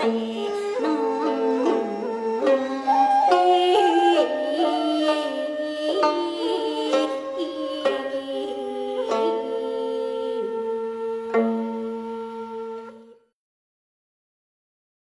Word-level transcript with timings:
see. 0.00 0.29